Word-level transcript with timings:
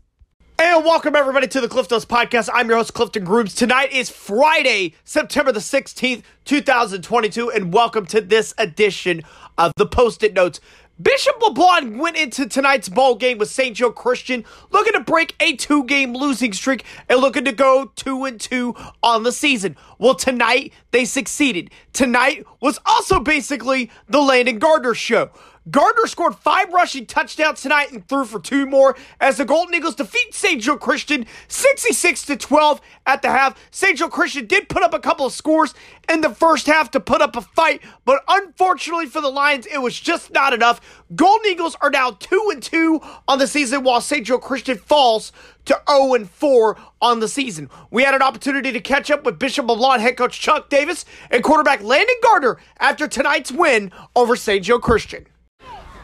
And 0.58 0.82
welcome 0.82 1.14
everybody 1.14 1.48
to 1.48 1.60
the 1.60 1.68
Cliff 1.68 1.90
Notes 1.90 2.06
Podcast. 2.06 2.48
I'm 2.50 2.68
your 2.68 2.78
host, 2.78 2.94
Clifton 2.94 3.24
Grooms. 3.24 3.54
Tonight 3.54 3.92
is 3.92 4.08
Friday, 4.08 4.94
September 5.04 5.52
the 5.52 5.60
16th, 5.60 6.22
2022, 6.46 7.50
and 7.50 7.74
welcome 7.74 8.06
to 8.06 8.22
this 8.22 8.54
edition 8.56 9.22
of 9.58 9.72
the 9.76 9.84
Post-it 9.84 10.32
Notes. 10.32 10.62
Bishop 11.00 11.38
LeBlond 11.40 11.98
went 11.98 12.16
into 12.16 12.48
tonight's 12.48 12.88
ball 12.88 13.16
game 13.16 13.36
with 13.36 13.50
St. 13.50 13.76
Joe 13.76 13.90
Christian, 13.90 14.46
looking 14.70 14.94
to 14.94 15.00
break 15.00 15.36
a 15.40 15.54
two-game 15.54 16.14
losing 16.14 16.54
streak 16.54 16.84
and 17.10 17.20
looking 17.20 17.44
to 17.44 17.52
go 17.52 17.92
two 17.96 18.24
and 18.24 18.40
two 18.40 18.74
on 19.02 19.22
the 19.22 19.32
season. 19.32 19.76
Well, 19.98 20.14
tonight 20.14 20.72
they 20.92 21.04
succeeded. 21.04 21.70
Tonight 21.92 22.46
was 22.62 22.78
also 22.86 23.20
basically 23.20 23.90
the 24.08 24.20
Landon 24.20 24.58
Gardner 24.58 24.94
show. 24.94 25.30
Gardner 25.68 26.06
scored 26.06 26.36
five 26.36 26.72
rushing 26.72 27.06
touchdowns 27.06 27.60
tonight 27.60 27.90
and 27.90 28.06
threw 28.06 28.24
for 28.24 28.38
two 28.38 28.66
more 28.66 28.96
as 29.20 29.36
the 29.36 29.44
Golden 29.44 29.74
Eagles 29.74 29.96
defeat 29.96 30.32
St. 30.32 30.62
Joe 30.62 30.76
Christian 30.76 31.26
66 31.48 32.24
to 32.26 32.36
12 32.36 32.80
at 33.04 33.22
the 33.22 33.30
half. 33.30 33.58
St. 33.72 33.98
Joe 33.98 34.08
Christian 34.08 34.46
did 34.46 34.68
put 34.68 34.84
up 34.84 34.94
a 34.94 35.00
couple 35.00 35.26
of 35.26 35.32
scores 35.32 35.74
in 36.08 36.20
the 36.20 36.30
first 36.30 36.66
half 36.66 36.92
to 36.92 37.00
put 37.00 37.20
up 37.20 37.34
a 37.34 37.40
fight, 37.40 37.82
but 38.04 38.22
unfortunately 38.28 39.06
for 39.06 39.20
the 39.20 39.28
Lions, 39.28 39.66
it 39.66 39.78
was 39.78 39.98
just 39.98 40.30
not 40.32 40.52
enough. 40.52 40.80
Golden 41.16 41.50
Eagles 41.50 41.76
are 41.80 41.90
now 41.90 42.12
2 42.12 42.50
and 42.52 42.62
2 42.62 43.00
on 43.26 43.40
the 43.40 43.48
season 43.48 43.82
while 43.82 44.00
St. 44.00 44.24
Joe 44.24 44.38
Christian 44.38 44.78
falls 44.78 45.32
to 45.64 45.80
0 45.90 46.14
and 46.14 46.30
4 46.30 46.76
on 47.02 47.18
the 47.18 47.28
season. 47.28 47.70
We 47.90 48.04
had 48.04 48.14
an 48.14 48.22
opportunity 48.22 48.70
to 48.70 48.80
catch 48.80 49.10
up 49.10 49.24
with 49.24 49.40
Bishop 49.40 49.66
LeBlond 49.66 49.98
head 49.98 50.16
coach 50.16 50.40
Chuck 50.40 50.68
Davis 50.68 51.04
and 51.28 51.42
quarterback 51.42 51.82
Landon 51.82 52.14
Gardner 52.22 52.56
after 52.78 53.08
tonight's 53.08 53.50
win 53.50 53.90
over 54.14 54.36
St. 54.36 54.64
Joe 54.64 54.78
Christian. 54.78 55.26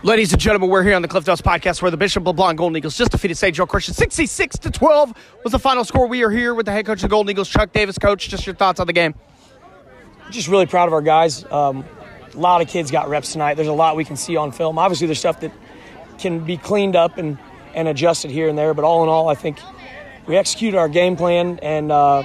Ladies 0.05 0.33
and 0.33 0.43
gentlemen, 0.43 0.69
we're 0.69 0.83
here 0.83 0.97
on 0.97 1.03
the 1.03 1.07
Cliff 1.07 1.25
Notes 1.29 1.41
podcast 1.41 1.81
where 1.81 1.93
the 1.93 1.97
Bishop 1.97 2.25
LeBlond 2.25 2.57
Golden 2.57 2.77
Eagles 2.77 2.99
just 2.99 3.13
defeated 3.13 3.37
St. 3.37 3.55
Joe 3.55 3.67
Christian 3.67 3.95
66 3.95 4.59
to 4.59 4.69
12 4.69 5.15
was 5.45 5.53
the 5.53 5.61
final 5.61 5.85
score. 5.85 6.09
We 6.09 6.25
are 6.25 6.31
here 6.31 6.55
with 6.57 6.67
the 6.67 6.73
head 6.73 6.87
coach 6.87 6.97
of 6.97 7.03
the 7.03 7.09
Golden 7.09 7.31
Eagles, 7.31 7.49
Chuck 7.49 7.73
Davis. 7.73 7.99
Coach, 7.99 8.29
just 8.29 8.45
your 8.45 8.57
thoughts 8.57 8.81
on 8.81 8.89
the 8.89 8.93
game. 8.93 9.15
Just 10.33 10.49
really 10.49 10.67
proud 10.67 10.89
of 10.89 10.93
our 10.93 11.03
guys. 11.03 11.45
Um, 11.53 11.85
a 12.35 12.37
lot 12.37 12.61
of 12.61 12.67
kids 12.67 12.91
got 12.91 13.09
reps 13.09 13.31
tonight. 13.31 13.55
There's 13.55 13.69
a 13.69 13.73
lot 13.73 13.95
we 13.95 14.05
can 14.05 14.17
see 14.17 14.35
on 14.35 14.51
film. 14.51 14.77
Obviously, 14.77 15.07
there's 15.07 15.21
stuff 15.21 15.39
that 15.39 15.53
can 16.19 16.41
be 16.41 16.57
cleaned 16.57 16.97
up 16.97 17.17
and, 17.17 17.39
and 17.73 17.87
adjusted 17.87 18.33
here 18.33 18.49
and 18.49 18.59
there, 18.59 18.75
but 18.75 18.85
all 18.85 19.05
in 19.05 19.09
all, 19.09 19.29
I 19.29 19.37
think 19.37 19.61
we 20.27 20.37
executed 20.37 20.79
our 20.79 20.89
game 20.89 21.15
plan 21.15 21.61
and 21.63 21.93
uh, 21.93 22.25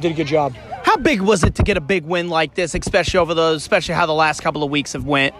did 0.00 0.12
a 0.12 0.14
good 0.14 0.26
job. 0.26 0.52
How 0.82 0.98
big 0.98 1.22
was 1.22 1.44
it 1.44 1.54
to 1.54 1.62
get 1.62 1.78
a 1.78 1.80
big 1.80 2.04
win 2.04 2.28
like 2.28 2.56
this, 2.56 2.74
especially 2.74 3.20
over 3.20 3.32
the, 3.32 3.54
especially 3.54 3.94
how 3.94 4.04
the 4.04 4.12
last 4.12 4.42
couple 4.42 4.62
of 4.62 4.70
weeks 4.70 4.92
have 4.92 5.06
went? 5.06 5.34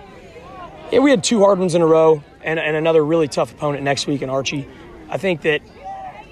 Yeah, 0.93 0.99
we 0.99 1.11
had 1.11 1.23
two 1.23 1.41
hard 1.41 1.61
ones 1.61 1.77
in 1.77 1.83
a 1.83 1.87
row 1.87 2.23
and, 2.43 2.59
and 2.59 2.77
another 2.77 3.05
really 3.05 3.29
tough 3.29 3.53
opponent 3.53 3.85
next 3.85 4.09
week 4.09 4.23
in 4.23 4.31
Archie. 4.31 4.69
I 5.09 5.19
think 5.19 5.43
that 5.43 5.63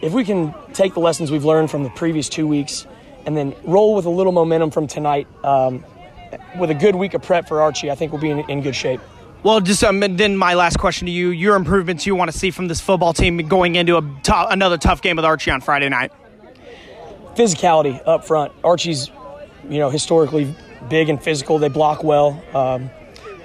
if 0.02 0.12
we 0.12 0.24
can 0.24 0.52
take 0.72 0.94
the 0.94 1.00
lessons 1.00 1.30
we've 1.30 1.44
learned 1.44 1.70
from 1.70 1.84
the 1.84 1.90
previous 1.90 2.28
two 2.28 2.46
weeks 2.46 2.86
and 3.24 3.36
then 3.36 3.54
roll 3.64 3.94
with 3.94 4.04
a 4.06 4.10
little 4.10 4.32
momentum 4.32 4.70
from 4.72 4.88
tonight 4.88 5.28
um, 5.44 5.84
with 6.58 6.70
a 6.70 6.74
good 6.74 6.96
week 6.96 7.14
of 7.14 7.22
prep 7.22 7.46
for 7.46 7.60
Archie, 7.62 7.90
I 7.90 7.94
think 7.94 8.10
we'll 8.10 8.20
be 8.20 8.30
in, 8.30 8.40
in 8.50 8.62
good 8.62 8.74
shape. 8.74 9.00
Well, 9.44 9.60
just 9.60 9.84
um, 9.84 10.00
then 10.00 10.36
my 10.36 10.54
last 10.54 10.78
question 10.80 11.06
to 11.06 11.12
you: 11.12 11.28
your 11.28 11.54
improvements 11.54 12.04
you 12.04 12.16
want 12.16 12.32
to 12.32 12.36
see 12.36 12.50
from 12.50 12.66
this 12.66 12.80
football 12.80 13.12
team 13.12 13.36
going 13.36 13.76
into 13.76 13.96
a 13.96 14.02
t- 14.24 14.32
another 14.34 14.76
tough 14.76 15.00
game 15.00 15.14
with 15.14 15.24
Archie 15.24 15.52
on 15.52 15.60
Friday 15.60 15.88
night. 15.88 16.10
Physicality 17.36 18.02
up 18.04 18.24
front. 18.24 18.52
Archie's, 18.64 19.10
you 19.68 19.78
know, 19.78 19.90
historically 19.90 20.52
big 20.88 21.08
and 21.08 21.22
physical. 21.22 21.60
They 21.60 21.68
block 21.68 22.02
well. 22.02 22.42
Um, 22.52 22.90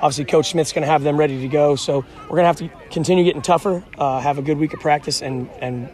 obviously 0.04 0.26
Coach 0.26 0.52
Smith's 0.52 0.74
going 0.74 0.84
to 0.84 0.92
have 0.92 1.02
them 1.02 1.18
ready 1.18 1.40
to 1.40 1.48
go. 1.48 1.76
So 1.76 2.06
we're 2.24 2.38
going 2.38 2.44
to 2.44 2.48
have 2.48 2.58
to 2.58 2.70
continue 2.92 3.24
getting 3.24 3.42
tougher, 3.42 3.84
uh, 3.98 4.20
have 4.20 4.38
a 4.38 4.42
good 4.42 4.58
week 4.58 4.74
of 4.74 4.82
practice, 4.82 5.22
and 5.22 5.50
and 5.62 5.90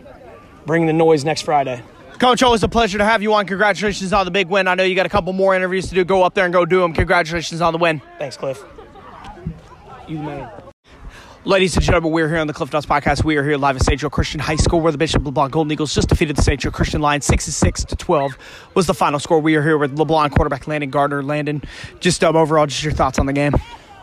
bring 0.66 0.88
the 0.88 0.94
noise 0.94 1.24
next 1.24 1.44
Friday. 1.44 1.81
Coach, 2.18 2.44
always 2.44 2.64
a 2.64 2.68
pleasure 2.68 2.98
to 2.98 3.06
have 3.06 3.22
you 3.22 3.34
on. 3.34 3.46
Congratulations 3.46 4.12
on 4.12 4.25
the 4.25 4.31
big 4.31 4.50
win. 4.50 4.68
I 4.68 4.75
know 4.75 4.84
you 4.84 4.94
got 4.94 5.06
a 5.06 5.09
couple 5.09 5.31
more 5.31 5.56
interviews 5.56 5.88
to 5.88 5.96
do. 5.96 6.03
Go 6.03 6.24
up 6.24 6.34
there 6.34 6.44
and 6.44 6.53
go 6.53 6.66
do 6.66 6.81
them. 6.81 6.92
Congratulations 6.92 7.62
on 7.62 7.72
the 7.72 7.80
win. 7.80 8.02
Thanks, 8.18 8.36
Cliff. 8.36 8.62
You 10.08 10.18
the 10.18 10.24
man. 10.24 10.52
Ladies 11.46 11.75
and 11.78 11.86
gentlemen, 11.86 12.12
we're 12.12 12.28
here 12.28 12.40
on 12.40 12.48
the 12.48 12.53
Cliff 12.53 12.74
Notes 12.74 12.86
podcast. 12.86 13.24
We 13.24 13.38
are 13.38 13.44
here 13.46 13.56
live 13.56 13.78
at 13.78 13.84
St. 13.84 14.02
Joe 14.02 14.09
Christian 14.09 14.42
High 14.42 14.58
School, 14.58 14.81
where 14.81 14.92
the 14.92 14.98
Bishop 14.98 15.24
LeBlond 15.24 15.52
Golden 15.52 15.72
Eagles 15.72 15.96
just 15.96 16.09
defeated 16.09 16.36
the 16.36 16.42
St. 16.42 16.59
Joe 16.59 16.72
Christian 16.72 17.00
Lions 17.00 17.25
66 17.25 17.86
to 17.86 17.96
12 17.96 18.38
was 18.74 18.88
the 18.88 18.94
final 18.94 19.19
score. 19.19 19.40
We 19.40 19.56
are 19.56 19.64
here 19.64 19.78
with 19.78 19.96
LeBlond 19.96 20.31
quarterback 20.31 20.68
Landon 20.68 20.90
Gardner. 20.90 21.24
Landon, 21.24 21.64
just 22.02 22.22
um, 22.25 22.36
overall, 22.36 22.66
just 22.66 22.84
your 22.84 22.92
thoughts 22.92 23.18
on 23.19 23.25
the 23.25 23.34
game. 23.34 23.53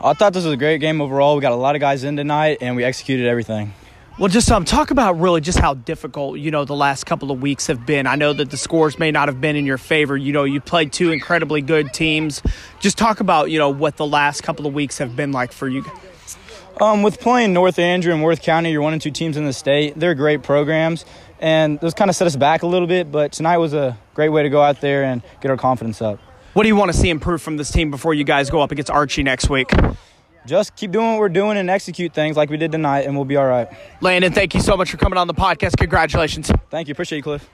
I 0.01 0.13
thought 0.13 0.35
this 0.35 0.45
was 0.45 0.53
a 0.53 0.57
great 0.57 0.79
game 0.79 1.01
overall. 1.01 1.37
We 1.37 1.41
got 1.41 1.53
a 1.53 1.57
lot 1.57 1.75
of 1.75 1.81
guys 1.81 2.05
in 2.05 2.17
tonight, 2.17 2.59
and 2.61 2.77
we 2.77 2.85
executed 2.85 3.27
everything. 3.27 3.73
Well, 4.19 4.29
just 4.29 4.51
um, 4.51 4.65
talk 4.65 4.91
about 4.91 5.19
really 5.19 5.43
just 5.43 5.59
how 5.59 5.75
difficult 5.75 6.39
you 6.39 6.51
know 6.51 6.65
the 6.65 6.75
last 6.75 7.05
couple 7.05 7.31
of 7.31 7.43
weeks 7.43 7.67
have 7.67 7.85
been. 7.85 8.07
I 8.07 8.17
know 8.17 8.33
that 8.33 8.51
the 8.51 8.57
scores 8.57 8.99
may 8.99 9.11
not 9.11 9.29
have 9.29 9.41
been 9.41 9.57
in 9.57 9.67
your 9.67 9.79
favor. 9.79 10.17
You 10.17 10.33
know, 10.33 10.45
you 10.45 10.61
played 10.61 10.93
two 10.93 11.11
incredibly 11.11 11.61
good 11.61 11.93
teams. 11.93 12.43
Just 12.81 12.97
talk 12.97 13.21
about 13.21 13.51
you 13.51 13.59
know 13.59 13.71
what 13.71 13.97
the 13.97 14.07
last 14.07 14.43
couple 14.43 14.67
of 14.67 14.73
weeks 14.75 14.99
have 14.99 15.17
been 15.17 15.33
like 15.33 15.53
for 15.53 15.69
you. 15.69 15.85
Um, 16.81 17.03
with 17.03 17.21
playing 17.21 17.53
North 17.53 17.79
Andrew 17.79 18.13
and 18.13 18.23
Worth 18.23 18.43
County, 18.43 18.71
you're 18.71 18.83
one 18.83 18.93
and 18.93 19.03
two 19.03 19.11
teams 19.11 19.37
in 19.37 19.45
the 19.45 19.53
state. 19.53 19.95
They're 19.97 20.15
great 20.15 20.43
programs, 20.43 21.05
and 21.41 21.81
those 21.81 21.95
kind 21.95 22.09
of 22.09 22.17
set 22.17 22.27
us 22.27 22.37
back 22.37 22.63
a 22.63 22.67
little 22.67 22.89
bit. 22.89 23.13
But 23.13 23.33
tonight 23.33 23.59
was 23.59 23.75
a 23.75 23.99
great 24.15 24.29
way 24.29 24.43
to 24.43 24.51
go 24.51 24.63
out 24.63 24.81
there 24.81 25.05
and 25.05 25.23
get 25.41 25.51
our 25.51 25.57
confidence 25.57 26.01
up. 26.01 26.21
What 26.57 26.63
do 26.63 26.71
you 26.71 26.77
want 26.77 26.91
to 26.91 26.97
see 26.97 27.11
improve 27.11 27.43
from 27.43 27.59
this 27.59 27.71
team 27.71 27.91
before 27.91 28.15
you 28.15 28.25
guys 28.25 28.49
go 28.49 28.63
up 28.63 28.73
against 28.73 28.91
Archie 28.91 29.23
next 29.23 29.51
week? 29.51 29.71
Just 30.47 30.75
keep 30.75 30.91
doing 30.91 31.07
what 31.11 31.19
we're 31.19 31.29
doing 31.29 31.59
and 31.59 31.69
execute 31.69 32.15
things 32.15 32.35
like 32.35 32.49
we 32.49 32.57
did 32.57 32.73
tonight, 32.73 33.01
and 33.01 33.15
we'll 33.15 33.27
be 33.27 33.37
all 33.37 33.45
right. 33.45 33.69
Landon, 34.01 34.33
thank 34.33 34.55
you 34.55 34.63
so 34.63 34.75
much 34.75 34.91
for 34.91 34.97
coming 34.97 35.19
on 35.19 35.27
the 35.27 35.35
podcast. 35.35 35.77
Congratulations. 35.77 36.51
Thank 36.71 36.89
you. 36.89 36.93
Appreciate 36.93 37.19
you, 37.19 37.23
Cliff. 37.23 37.47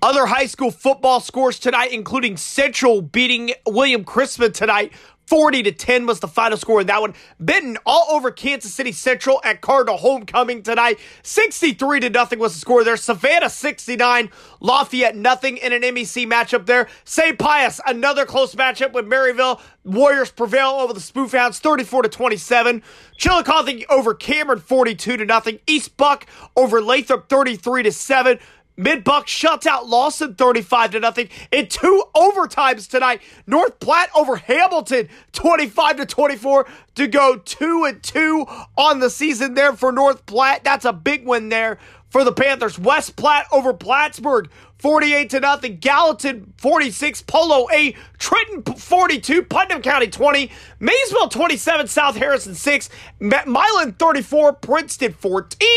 Other 0.00 0.24
high 0.24 0.46
school 0.46 0.70
football 0.70 1.20
scores 1.20 1.58
tonight, 1.58 1.92
including 1.92 2.38
Central 2.38 3.02
beating 3.02 3.52
William 3.66 4.02
Chrisman 4.02 4.54
tonight 4.54 4.94
40 5.26 5.62
to 5.64 5.72
10 5.72 6.06
was 6.06 6.20
the 6.20 6.28
final 6.28 6.58
score 6.58 6.80
in 6.80 6.86
that 6.88 7.00
one. 7.00 7.14
Benton 7.38 7.78
all 7.86 8.06
over 8.10 8.30
Kansas 8.30 8.74
City 8.74 8.92
Central 8.92 9.40
at 9.44 9.60
Cardinal 9.60 9.96
homecoming 9.96 10.62
tonight. 10.62 10.98
63 11.22 12.00
to 12.00 12.10
nothing 12.10 12.38
was 12.38 12.54
the 12.54 12.60
score 12.60 12.84
there. 12.84 12.96
Savannah 12.96 13.48
69, 13.48 14.30
Lafayette 14.60 15.16
nothing 15.16 15.56
in 15.56 15.72
an 15.72 15.82
MEC 15.82 16.26
matchup 16.26 16.66
there. 16.66 16.88
St. 17.04 17.38
Pius 17.38 17.80
another 17.86 18.26
close 18.26 18.54
matchup 18.54 18.92
with 18.92 19.06
Maryville. 19.06 19.60
Warriors 19.84 20.30
prevail 20.30 20.70
over 20.70 20.92
the 20.92 21.00
Spoofhounds 21.00 21.58
34 21.58 22.02
to 22.02 22.08
27. 22.08 22.82
Chillicothe 23.16 23.84
over 23.90 24.14
Cameron 24.14 24.60
42 24.60 25.16
to 25.16 25.24
nothing. 25.24 25.58
East 25.66 25.96
Buck 25.96 26.26
over 26.56 26.80
Lathrop 26.80 27.28
33 27.28 27.84
to 27.84 27.92
7. 27.92 28.38
Mid 28.76 29.04
Buck 29.04 29.28
shuts 29.28 29.66
out 29.66 29.86
Lawson 29.86 30.34
35 30.34 30.92
to 30.92 31.00
nothing 31.00 31.28
in 31.50 31.68
two 31.68 32.04
overtimes 32.14 32.88
tonight. 32.88 33.20
North 33.46 33.78
Platte 33.80 34.10
over 34.14 34.36
Hamilton 34.36 35.08
25 35.32 35.96
to 35.98 36.06
24 36.06 36.66
to 36.94 37.06
go 37.06 37.36
2 37.36 37.84
and 37.84 38.02
2 38.02 38.46
on 38.76 39.00
the 39.00 39.10
season 39.10 39.54
there 39.54 39.74
for 39.74 39.92
North 39.92 40.24
Platte. 40.24 40.64
That's 40.64 40.84
a 40.84 40.92
big 40.92 41.26
win 41.26 41.50
there 41.50 41.78
for 42.12 42.24
the 42.24 42.32
Panthers. 42.32 42.78
West 42.78 43.16
Platte 43.16 43.46
over 43.50 43.72
Plattsburg 43.72 44.50
48 44.82 45.30
to 45.30 45.40
nothing. 45.40 45.76
Gallatin 45.78 46.52
46, 46.58 47.22
Polo 47.22 47.68
8, 47.72 47.96
Trenton 48.18 48.74
42, 48.74 49.44
Putnam 49.44 49.80
County 49.80 50.08
20, 50.08 50.50
Maysville 50.78 51.28
27, 51.28 51.86
South 51.86 52.16
Harrison 52.16 52.54
6, 52.54 52.90
Milan 53.20 53.92
34, 53.92 54.52
Princeton 54.54 55.12
14. 55.14 55.68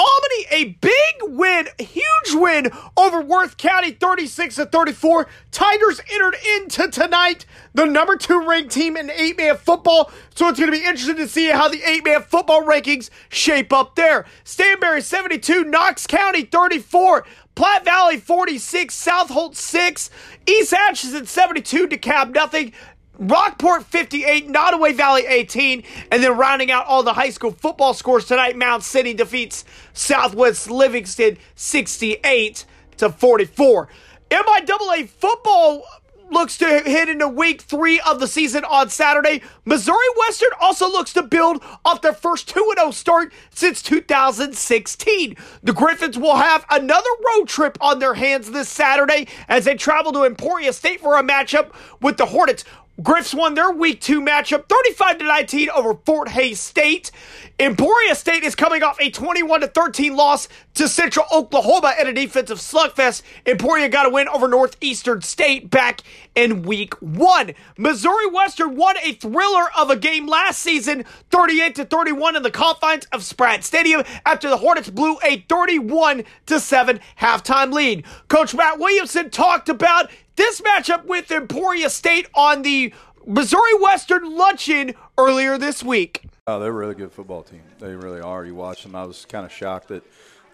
Albany, 0.00 0.46
a 0.50 0.64
big 0.80 0.94
win, 1.24 1.68
huge 1.78 2.32
win 2.32 2.70
over 2.96 3.20
Worth 3.20 3.58
County 3.58 3.90
36 3.90 4.54
to 4.54 4.64
34. 4.64 5.28
Tigers 5.50 6.00
entered 6.10 6.36
into 6.56 6.88
tonight 6.90 7.44
the 7.74 7.84
number 7.84 8.16
two 8.16 8.48
ranked 8.48 8.72
team 8.72 8.96
in 8.96 9.10
eight 9.10 9.36
man 9.36 9.58
football. 9.58 10.10
So 10.34 10.48
it's 10.48 10.58
going 10.58 10.72
to 10.72 10.78
be 10.78 10.86
interesting 10.86 11.16
to 11.16 11.28
see 11.28 11.48
how 11.48 11.68
the 11.68 11.82
eight 11.82 12.02
man 12.02 12.22
football 12.22 12.64
rankings 12.64 13.10
shape 13.28 13.74
up 13.74 13.94
there. 13.94 14.24
Stanberry 14.42 15.02
72, 15.02 15.59
Knox 15.64 16.06
County 16.06 16.42
34. 16.42 17.26
Platte 17.54 17.84
Valley 17.84 18.16
46, 18.16 18.94
South 18.94 19.28
Holt 19.28 19.54
6, 19.54 20.08
East 20.46 20.72
Atchison 20.72 21.26
72, 21.26 21.88
DeKalb 21.88 22.32
nothing. 22.34 22.72
Rockport 23.18 23.84
58, 23.84 24.48
Nodaway 24.48 24.94
Valley 24.94 25.26
18, 25.26 25.82
and 26.10 26.22
then 26.22 26.38
rounding 26.38 26.70
out 26.70 26.86
all 26.86 27.02
the 27.02 27.12
high 27.12 27.28
school 27.28 27.50
football 27.50 27.92
scores 27.92 28.24
tonight, 28.24 28.56
Mound 28.56 28.82
City 28.82 29.12
defeats 29.12 29.66
Southwest 29.92 30.70
Livingston 30.70 31.36
68 31.54 32.64
to 32.96 33.10
44. 33.10 33.88
MIAA 34.30 35.06
football 35.06 35.84
looks 36.30 36.56
to 36.58 36.66
head 36.66 37.08
into 37.08 37.28
week 37.28 37.62
three 37.62 38.00
of 38.00 38.20
the 38.20 38.26
season 38.26 38.64
on 38.64 38.88
Saturday. 38.88 39.42
Missouri 39.64 39.96
Western 40.18 40.50
also 40.60 40.86
looks 40.86 41.12
to 41.12 41.22
build 41.22 41.62
off 41.84 42.02
their 42.02 42.12
first 42.12 42.48
2 42.48 42.72
0 42.76 42.90
start 42.90 43.32
since 43.50 43.82
2016. 43.82 45.36
The 45.62 45.72
Griffins 45.72 46.18
will 46.18 46.36
have 46.36 46.64
another 46.70 47.08
road 47.34 47.48
trip 47.48 47.76
on 47.80 47.98
their 47.98 48.14
hands 48.14 48.50
this 48.50 48.68
Saturday 48.68 49.28
as 49.48 49.64
they 49.64 49.74
travel 49.74 50.12
to 50.12 50.24
Emporia 50.24 50.72
State 50.72 51.00
for 51.00 51.18
a 51.18 51.22
matchup 51.22 51.72
with 52.00 52.16
the 52.16 52.26
Hornets. 52.26 52.64
Griffs 53.02 53.32
won 53.32 53.54
their 53.54 53.70
week 53.70 54.00
two 54.00 54.20
matchup 54.20 54.68
35 54.68 55.18
to 55.18 55.24
19 55.24 55.70
over 55.70 55.94
Fort 56.04 56.28
Hays 56.28 56.60
State. 56.60 57.10
Emporia 57.58 58.14
State 58.14 58.42
is 58.42 58.54
coming 58.54 58.82
off 58.82 59.00
a 59.00 59.10
21 59.10 59.60
to 59.60 59.68
13 59.68 60.16
loss 60.16 60.48
to 60.74 60.88
Central 60.88 61.24
Oklahoma 61.32 61.94
in 62.00 62.08
a 62.08 62.12
defensive 62.12 62.58
slugfest. 62.58 63.22
Emporia 63.46 63.88
got 63.88 64.06
a 64.06 64.10
win 64.10 64.28
over 64.28 64.48
Northeastern 64.48 65.22
State 65.22 65.70
back 65.70 66.02
in 66.34 66.62
week 66.62 66.94
one. 67.00 67.52
Missouri 67.78 68.26
Western 68.26 68.76
won 68.76 68.96
a 69.02 69.12
thriller 69.12 69.66
of 69.78 69.90
a 69.90 69.96
game 69.96 70.26
last 70.26 70.58
season, 70.58 71.04
38 71.30 71.74
to 71.76 71.84
31 71.84 72.36
in 72.36 72.42
the 72.42 72.50
confines 72.50 73.06
of 73.12 73.24
Spratt 73.24 73.64
Stadium 73.64 74.02
after 74.26 74.50
the 74.50 74.56
Hornets 74.56 74.90
blew 74.90 75.16
a 75.24 75.44
31 75.48 76.24
to 76.46 76.60
7 76.60 77.00
halftime 77.18 77.72
lead. 77.72 78.04
Coach 78.28 78.54
Matt 78.54 78.78
Williamson 78.78 79.30
talked 79.30 79.68
about 79.68 80.10
this 80.40 80.62
matchup 80.62 81.04
with 81.04 81.30
Emporia 81.30 81.90
State 81.90 82.26
on 82.34 82.62
the 82.62 82.94
Missouri 83.26 83.78
Western 83.78 84.38
luncheon 84.38 84.94
earlier 85.18 85.58
this 85.58 85.82
week. 85.82 86.24
Oh, 86.46 86.58
they're 86.58 86.70
a 86.70 86.72
really 86.72 86.94
good 86.94 87.12
football 87.12 87.42
team. 87.42 87.60
They 87.78 87.94
really 87.94 88.22
are. 88.22 88.46
You 88.46 88.54
watch 88.54 88.82
them. 88.82 88.94
I 88.96 89.04
was 89.04 89.26
kind 89.26 89.44
of 89.44 89.52
shocked 89.52 89.88
that 89.88 90.02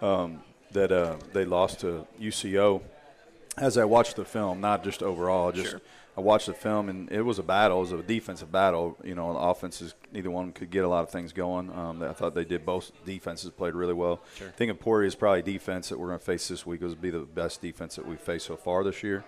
um, 0.02 0.42
that 0.72 0.90
uh, 0.90 1.18
they 1.32 1.44
lost 1.44 1.80
to 1.80 2.04
UCO. 2.20 2.82
As 3.56 3.78
I 3.78 3.84
watched 3.84 4.16
the 4.16 4.24
film, 4.24 4.60
not 4.60 4.82
just 4.82 5.04
overall, 5.04 5.52
just 5.52 5.70
sure. 5.70 5.80
I 6.16 6.20
watched 6.20 6.46
the 6.46 6.54
film 6.54 6.88
and 6.88 7.10
it 7.12 7.22
was 7.22 7.38
a 7.38 7.42
battle. 7.42 7.78
It 7.78 7.82
was 7.82 7.92
a 7.92 8.02
defensive 8.02 8.50
battle. 8.50 8.96
You 9.04 9.14
know, 9.14 9.34
the 9.34 9.38
offenses, 9.38 9.94
neither 10.12 10.30
one 10.30 10.50
could 10.52 10.70
get 10.70 10.82
a 10.82 10.88
lot 10.88 11.04
of 11.04 11.10
things 11.10 11.32
going. 11.32 11.70
Um, 11.70 12.02
I 12.02 12.12
thought 12.12 12.34
they 12.34 12.44
did 12.44 12.66
both 12.66 12.90
defenses 13.04 13.50
played 13.50 13.74
really 13.74 13.92
well. 13.94 14.20
Sure. 14.34 14.48
I 14.48 14.50
think 14.50 14.70
Emporia 14.70 15.06
is 15.06 15.14
probably 15.14 15.42
defense 15.42 15.90
that 15.90 15.98
we're 15.98 16.08
going 16.08 16.18
to 16.18 16.24
face 16.24 16.48
this 16.48 16.66
week. 16.66 16.80
It 16.80 16.86
will 16.86 16.94
be 16.94 17.10
the 17.10 17.20
best 17.20 17.60
defense 17.60 17.96
that 17.96 18.06
we've 18.06 18.20
faced 18.20 18.46
so 18.46 18.56
far 18.56 18.82
this 18.82 19.02
year 19.02 19.24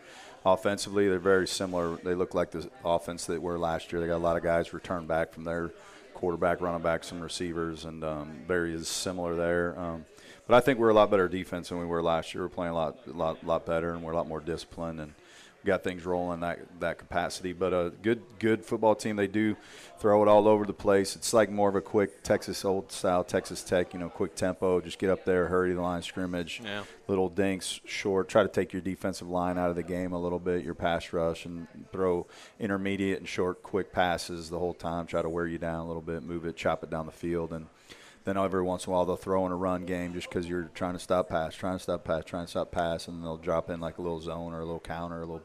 offensively, 0.52 1.08
they're 1.08 1.18
very 1.18 1.46
similar. 1.46 1.96
They 1.96 2.14
look 2.14 2.34
like 2.34 2.50
the 2.50 2.68
offense 2.84 3.26
that 3.26 3.40
were 3.40 3.58
last 3.58 3.92
year. 3.92 4.00
They 4.00 4.06
got 4.06 4.16
a 4.16 4.18
lot 4.18 4.36
of 4.36 4.42
guys 4.42 4.72
return 4.72 5.06
back 5.06 5.32
from 5.32 5.44
their 5.44 5.70
quarterback, 6.14 6.60
running 6.60 6.82
backs, 6.82 7.12
and 7.12 7.22
receivers, 7.22 7.84
and 7.84 8.02
um, 8.04 8.40
very 8.46 8.82
similar 8.84 9.36
there. 9.36 9.78
Um, 9.78 10.04
but 10.46 10.56
I 10.56 10.60
think 10.60 10.78
we're 10.78 10.88
a 10.88 10.94
lot 10.94 11.10
better 11.10 11.28
defense 11.28 11.68
than 11.68 11.78
we 11.78 11.86
were 11.86 12.02
last 12.02 12.34
year. 12.34 12.44
We're 12.44 12.48
playing 12.48 12.72
a 12.72 12.76
lot, 12.76 13.16
lot, 13.16 13.44
lot 13.44 13.66
better, 13.66 13.92
and 13.92 14.02
we're 14.02 14.12
a 14.12 14.16
lot 14.16 14.28
more 14.28 14.40
disciplined 14.40 15.00
and– 15.00 15.14
got 15.68 15.84
things 15.84 16.04
rolling 16.04 16.40
that 16.40 16.58
that 16.80 16.98
capacity. 16.98 17.52
But 17.52 17.72
a 17.72 17.92
good 18.02 18.22
good 18.38 18.64
football 18.64 18.94
team. 18.94 19.16
They 19.16 19.28
do 19.28 19.56
throw 19.98 20.22
it 20.22 20.28
all 20.28 20.48
over 20.48 20.66
the 20.66 20.72
place. 20.72 21.14
It's 21.14 21.32
like 21.32 21.50
more 21.50 21.68
of 21.68 21.76
a 21.76 21.80
quick 21.80 22.22
Texas 22.22 22.64
old 22.64 22.90
style 22.90 23.22
Texas 23.22 23.62
Tech. 23.62 23.92
You 23.92 24.00
know, 24.00 24.08
quick 24.08 24.34
tempo. 24.34 24.80
Just 24.80 24.98
get 24.98 25.10
up 25.10 25.24
there, 25.24 25.46
hurry 25.46 25.72
the 25.74 25.80
line 25.80 26.02
scrimmage. 26.02 26.60
Yeah. 26.64 26.82
Little 27.06 27.28
dinks 27.28 27.80
short. 27.84 28.28
Try 28.28 28.42
to 28.42 28.48
take 28.48 28.72
your 28.72 28.82
defensive 28.82 29.28
line 29.28 29.58
out 29.58 29.70
of 29.70 29.76
the 29.76 29.82
game 29.82 30.12
a 30.12 30.20
little 30.20 30.40
bit. 30.40 30.64
Your 30.64 30.74
pass 30.74 31.12
rush 31.12 31.44
and 31.44 31.68
throw 31.92 32.26
intermediate 32.58 33.18
and 33.18 33.28
short 33.28 33.62
quick 33.62 33.92
passes 33.92 34.50
the 34.50 34.58
whole 34.58 34.74
time. 34.74 35.06
Try 35.06 35.22
to 35.22 35.28
wear 35.28 35.46
you 35.46 35.58
down 35.58 35.80
a 35.80 35.86
little 35.86 36.02
bit. 36.02 36.22
Move 36.22 36.44
it, 36.46 36.56
chop 36.56 36.82
it 36.82 36.90
down 36.90 37.06
the 37.06 37.12
field 37.12 37.52
and 37.52 37.66
then 38.28 38.36
every 38.36 38.62
once 38.62 38.86
in 38.86 38.92
a 38.92 38.94
while 38.94 39.06
they'll 39.06 39.16
throw 39.16 39.46
in 39.46 39.52
a 39.52 39.56
run 39.56 39.86
game 39.86 40.12
just 40.12 40.28
because 40.28 40.46
you're 40.46 40.70
trying 40.74 40.92
to 40.92 40.98
stop 40.98 41.30
pass, 41.30 41.54
trying 41.54 41.76
to 41.76 41.82
stop 41.82 42.04
pass, 42.04 42.24
trying 42.26 42.44
to 42.44 42.50
stop 42.50 42.70
pass, 42.70 43.08
and 43.08 43.22
they'll 43.22 43.38
drop 43.38 43.70
in 43.70 43.80
like 43.80 43.96
a 43.96 44.02
little 44.02 44.20
zone 44.20 44.52
or 44.52 44.60
a 44.60 44.64
little 44.64 44.80
counter, 44.80 45.22
a 45.22 45.26
little 45.26 45.42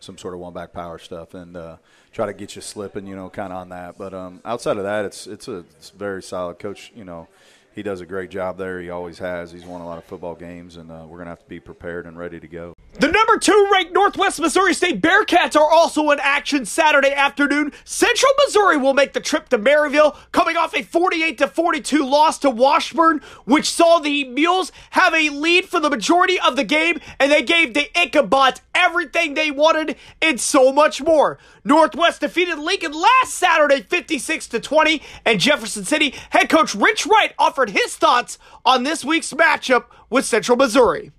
some 0.00 0.18
sort 0.18 0.34
of 0.34 0.40
one 0.40 0.52
back 0.52 0.72
power 0.72 0.98
stuff, 0.98 1.34
and 1.34 1.56
uh, 1.56 1.76
try 2.12 2.26
to 2.26 2.32
get 2.32 2.56
you 2.56 2.62
slipping, 2.62 3.06
you 3.06 3.16
know, 3.16 3.28
kind 3.28 3.52
of 3.52 3.58
on 3.58 3.68
that. 3.70 3.98
But 3.98 4.14
um, 4.14 4.40
outside 4.44 4.76
of 4.76 4.84
that, 4.84 5.04
it's 5.04 5.26
it's 5.26 5.48
a 5.48 5.64
it's 5.78 5.90
very 5.90 6.22
solid 6.22 6.58
coach. 6.58 6.92
You 6.94 7.04
know, 7.04 7.28
he 7.74 7.82
does 7.82 8.00
a 8.00 8.06
great 8.06 8.30
job 8.30 8.58
there. 8.58 8.80
He 8.80 8.90
always 8.90 9.18
has. 9.18 9.52
He's 9.52 9.64
won 9.64 9.80
a 9.80 9.86
lot 9.86 9.98
of 9.98 10.04
football 10.04 10.34
games, 10.34 10.76
and 10.76 10.90
uh, 10.90 11.04
we're 11.08 11.18
to 11.18 11.30
have 11.30 11.40
to 11.40 11.48
be 11.48 11.60
prepared 11.60 12.06
and 12.06 12.18
ready 12.18 12.38
to 12.40 12.48
go. 12.48 12.75
The 12.98 13.12
number 13.12 13.36
two 13.38 13.68
ranked 13.70 13.92
Northwest 13.92 14.40
Missouri 14.40 14.72
State 14.72 15.02
Bearcats 15.02 15.54
are 15.54 15.70
also 15.70 16.10
in 16.12 16.18
action 16.18 16.64
Saturday 16.64 17.12
afternoon. 17.12 17.72
Central 17.84 18.32
Missouri 18.38 18.78
will 18.78 18.94
make 18.94 19.12
the 19.12 19.20
trip 19.20 19.50
to 19.50 19.58
Maryville, 19.58 20.16
coming 20.32 20.56
off 20.56 20.74
a 20.74 20.82
48 20.82 21.36
to 21.36 21.46
42 21.46 22.02
loss 22.06 22.38
to 22.38 22.48
Washburn, 22.48 23.20
which 23.44 23.68
saw 23.68 23.98
the 23.98 24.24
Mules 24.24 24.72
have 24.90 25.12
a 25.12 25.28
lead 25.28 25.66
for 25.66 25.78
the 25.78 25.90
majority 25.90 26.40
of 26.40 26.56
the 26.56 26.64
game, 26.64 26.98
and 27.20 27.30
they 27.30 27.42
gave 27.42 27.74
the 27.74 27.90
Ichabods 27.94 28.60
everything 28.74 29.34
they 29.34 29.50
wanted 29.50 29.96
and 30.22 30.40
so 30.40 30.72
much 30.72 31.02
more. 31.02 31.38
Northwest 31.64 32.22
defeated 32.22 32.58
Lincoln 32.58 32.92
last 32.92 33.34
Saturday 33.34 33.82
56 33.82 34.46
to 34.48 34.58
20, 34.58 35.02
and 35.26 35.38
Jefferson 35.38 35.84
City 35.84 36.14
head 36.30 36.48
coach 36.48 36.74
Rich 36.74 37.04
Wright 37.04 37.34
offered 37.38 37.70
his 37.70 37.94
thoughts 37.94 38.38
on 38.64 38.84
this 38.84 39.04
week's 39.04 39.34
matchup 39.34 39.84
with 40.08 40.24
Central 40.24 40.56
Missouri. 40.56 41.12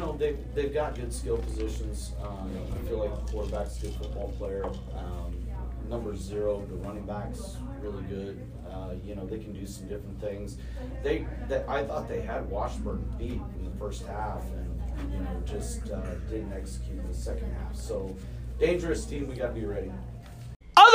Know, 0.00 0.16
they've, 0.16 0.38
they've 0.54 0.72
got 0.72 0.94
good 0.94 1.12
skill 1.12 1.36
positions. 1.36 2.12
Um, 2.22 2.50
I 2.72 2.88
feel 2.88 2.98
like 3.00 3.14
the 3.14 3.32
quarterback's 3.32 3.76
a 3.78 3.82
good 3.82 3.96
football 3.96 4.32
player. 4.38 4.64
Um, 4.96 5.46
number 5.90 6.16
zero, 6.16 6.64
the 6.70 6.76
running 6.76 7.04
back's 7.04 7.58
really 7.82 8.02
good. 8.04 8.40
Uh, 8.66 8.94
you 9.04 9.14
know, 9.14 9.26
they 9.26 9.38
can 9.38 9.52
do 9.52 9.66
some 9.66 9.88
different 9.88 10.18
things. 10.18 10.56
They, 11.02 11.26
they, 11.48 11.62
I 11.68 11.84
thought 11.84 12.08
they 12.08 12.22
had 12.22 12.48
Washburn 12.48 13.04
beat 13.18 13.42
in 13.58 13.64
the 13.64 13.78
first 13.78 14.06
half, 14.06 14.42
and 14.44 15.12
you 15.12 15.18
know, 15.18 15.42
just 15.44 15.90
uh, 15.90 16.14
didn't 16.30 16.54
execute 16.54 16.98
in 16.98 17.06
the 17.06 17.14
second 17.14 17.52
half. 17.52 17.76
So, 17.76 18.16
dangerous 18.58 19.04
team. 19.04 19.28
We 19.28 19.34
got 19.34 19.48
to 19.48 19.60
be 19.60 19.66
ready. 19.66 19.92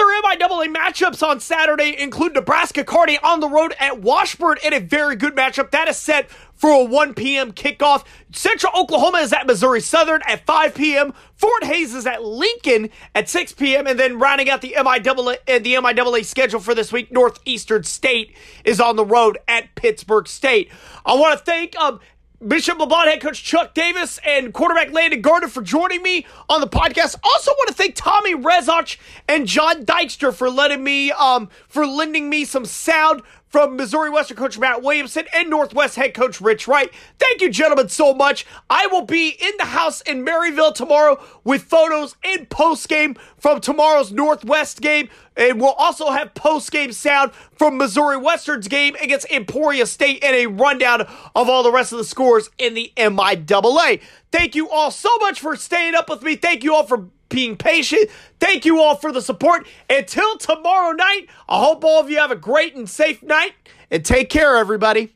Other 0.05 0.37
MIAA 0.37 0.73
matchups 0.73 1.25
on 1.25 1.39
Saturday 1.39 1.99
include 1.99 2.35
Nebraska 2.35 2.83
Kearney 2.83 3.17
on 3.19 3.39
the 3.39 3.49
road 3.49 3.73
at 3.79 4.01
Washburn 4.01 4.57
in 4.63 4.73
a 4.73 4.79
very 4.79 5.15
good 5.15 5.35
matchup. 5.35 5.71
That 5.71 5.87
is 5.87 5.97
set 5.97 6.29
for 6.53 6.69
a 6.69 6.83
1 6.83 7.15
p.m. 7.15 7.51
kickoff. 7.51 8.05
Central 8.31 8.71
Oklahoma 8.75 9.19
is 9.19 9.33
at 9.33 9.47
Missouri 9.47 9.81
Southern 9.81 10.21
at 10.27 10.45
5 10.45 10.75
p.m. 10.75 11.13
Fort 11.35 11.63
Hays 11.63 11.95
is 11.95 12.05
at 12.05 12.23
Lincoln 12.23 12.89
at 13.15 13.29
6 13.29 13.53
p.m. 13.53 13.87
And 13.87 13.99
then 13.99 14.19
rounding 14.19 14.49
out 14.49 14.61
the 14.61 14.75
MIAA, 14.77 15.37
uh, 15.47 15.59
the 15.59 15.73
MIAA 15.73 16.23
schedule 16.23 16.59
for 16.59 16.75
this 16.75 16.91
week, 16.91 17.11
Northeastern 17.11 17.83
State 17.83 18.35
is 18.63 18.79
on 18.79 18.95
the 18.95 19.05
road 19.05 19.39
at 19.47 19.73
Pittsburg 19.75 20.27
State. 20.27 20.71
I 21.05 21.15
want 21.15 21.39
to 21.39 21.43
thank 21.43 21.75
um, 21.77 21.99
Bishop 22.47 22.77
LeBlond 22.77 23.05
head 23.05 23.21
coach 23.21 23.43
Chuck 23.43 23.73
Davis 23.73 24.19
and 24.23 24.53
quarterback 24.53 24.91
Landon 24.91 25.21
Gardner 25.21 25.47
for 25.47 25.63
joining 25.63 26.03
me 26.03 26.27
on 26.47 26.61
the 26.61 26.67
podcast. 26.67 27.15
Also 27.23 27.49
want 27.51 27.69
to 27.69 27.73
thank 27.73 27.95
Tommy 27.95 28.35
Rezach 28.35 28.97
and 29.27 29.47
John 29.47 29.83
Dykstra 29.83 30.31
for 30.31 30.49
letting 30.49 30.83
me 30.83 31.11
um 31.11 31.49
for 31.67 31.87
lending 31.87 32.29
me 32.29 32.45
some 32.45 32.65
sound 32.65 33.23
from 33.55 33.77
Missouri 33.77 34.09
Western 34.09 34.35
coach 34.35 34.59
Matt 34.59 34.83
Williamson 34.83 35.23
and 35.33 35.49
Northwest 35.49 35.95
head 35.95 36.13
coach 36.13 36.41
Rich 36.41 36.67
Wright. 36.67 36.91
Thank 37.17 37.39
you, 37.39 37.49
gentlemen, 37.49 37.87
so 37.87 38.13
much. 38.13 38.45
I 38.69 38.87
will 38.87 39.03
be 39.03 39.29
in 39.29 39.53
the 39.57 39.63
house 39.63 40.01
in 40.01 40.25
Maryville 40.25 40.75
tomorrow 40.75 41.23
with 41.45 41.61
photos 41.61 42.17
and 42.25 42.49
post 42.49 42.89
game 42.89 43.15
from 43.37 43.61
tomorrow's 43.61 44.11
Northwest 44.11 44.81
game. 44.81 45.07
And 45.37 45.61
we'll 45.61 45.71
also 45.71 46.11
have 46.11 46.33
post 46.33 46.69
game 46.69 46.91
sound 46.91 47.31
from 47.57 47.77
Missouri 47.77 48.17
Western's 48.17 48.67
game 48.67 48.97
against 49.01 49.31
Emporia 49.31 49.85
State 49.85 50.21
and 50.21 50.35
a 50.35 50.47
rundown 50.47 51.01
of 51.01 51.47
all 51.47 51.63
the 51.63 51.71
rest 51.71 51.93
of 51.93 51.97
the 51.97 52.03
scores 52.03 52.49
in 52.57 52.73
the 52.73 52.91
MIAA. 52.97 54.01
Thank 54.35 54.53
you 54.53 54.69
all 54.69 54.91
so 54.91 55.07
much 55.19 55.39
for 55.39 55.55
staying 55.55 55.95
up 55.95 56.09
with 56.09 56.21
me. 56.21 56.35
Thank 56.35 56.65
you 56.65 56.75
all 56.75 56.85
for 56.85 57.07
being 57.29 57.55
patient. 57.55 58.09
Thank 58.37 58.65
you 58.65 58.81
all 58.81 58.97
for 58.97 59.13
the 59.13 59.21
support. 59.21 59.65
Until 59.89 60.37
tomorrow 60.37 60.91
night, 60.91 61.27
I 61.47 61.63
hope 61.63 61.85
all 61.85 62.01
of 62.01 62.09
you 62.09 62.17
have 62.17 62.31
a 62.31 62.35
great 62.35 62.75
and 62.75 62.89
safe 62.89 63.23
night 63.23 63.53
and 63.89 64.03
take 64.03 64.29
care, 64.29 64.57
everybody. 64.57 65.15